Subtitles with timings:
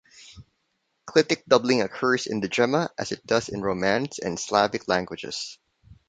[1.07, 5.59] Clitic doubling occurs in Degema, as it does in Romance and Slavic languages.